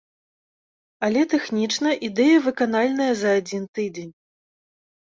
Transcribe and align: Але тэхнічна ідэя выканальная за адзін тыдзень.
Але 1.09 1.21
тэхнічна 1.35 1.93
ідэя 2.09 2.37
выканальная 2.49 3.13
за 3.21 3.29
адзін 3.43 3.71
тыдзень. 3.79 4.13